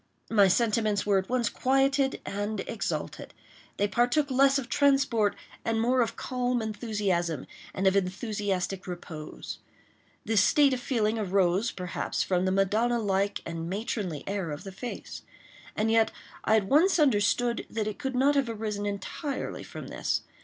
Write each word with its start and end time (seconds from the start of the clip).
My 0.31 0.47
sentiments 0.47 1.05
were 1.05 1.19
at 1.19 1.29
once 1.29 1.47
quieted 1.47 2.21
and 2.25 2.61
exalted. 2.67 3.35
They 3.77 3.87
partook 3.87 4.31
less 4.31 4.57
of 4.57 4.67
transport 4.67 5.35
and 5.63 5.79
more 5.79 6.01
of 6.01 6.15
calm 6.15 6.59
enthusiasm—of 6.59 7.95
enthusiastic 7.95 8.87
repose. 8.87 9.59
This 10.25 10.41
state 10.41 10.73
of 10.73 10.79
feeling 10.79 11.19
arose, 11.19 11.69
perhaps, 11.69 12.23
from 12.23 12.45
the 12.45 12.51
Madonna 12.51 12.97
like 12.97 13.41
and 13.45 13.69
matronly 13.69 14.23
air 14.25 14.49
of 14.49 14.63
the 14.63 14.71
face; 14.71 15.21
and 15.75 15.91
yet 15.91 16.09
I 16.43 16.55
at 16.55 16.63
once 16.65 16.97
understood 16.97 17.67
that 17.69 17.85
it 17.85 17.99
could 17.99 18.15
not 18.15 18.33
have 18.33 18.49
arisen 18.49 18.87
entirely 18.87 19.61
from 19.61 19.89
this. 19.89 20.21